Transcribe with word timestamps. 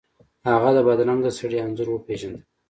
هغه 0.49 0.69
د 0.75 0.77
بدرنګه 0.87 1.31
سړي 1.39 1.57
انځور 1.65 1.87
وپیژنده. 1.91 2.39